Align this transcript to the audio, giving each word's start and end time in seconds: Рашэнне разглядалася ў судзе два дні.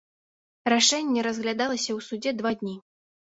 Рашэнне 0.73 1.25
разглядалася 1.27 1.87
ў 1.87 1.99
судзе 2.07 2.31
два 2.41 2.51
дні. 2.65 2.75